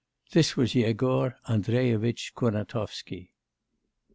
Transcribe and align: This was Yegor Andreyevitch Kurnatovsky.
This 0.31 0.57
was 0.57 0.73
Yegor 0.73 1.37
Andreyevitch 1.47 2.33
Kurnatovsky. 2.33 3.33